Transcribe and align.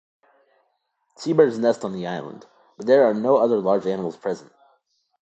Seabirds 1.17 1.59
nest 1.59 1.85
on 1.85 1.93
the 1.93 2.07
island, 2.07 2.47
but 2.75 2.87
there 2.87 3.03
are 3.05 3.13
no 3.13 3.37
other 3.37 3.57
large 3.59 3.85
animals 3.85 4.17
present. 4.17 4.51